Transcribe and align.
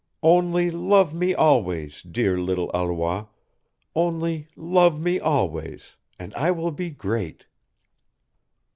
Only 0.23 0.71
love 0.71 1.13
me 1.13 1.35
always, 1.35 2.01
dear 2.01 2.35
little 2.39 2.71
Alois, 2.73 3.27
only 3.95 4.47
love 4.55 4.99
me 4.99 5.19
always, 5.19 5.91
and 6.17 6.33
I 6.33 6.49
will 6.49 6.71
be 6.71 6.89
great." 6.89 7.45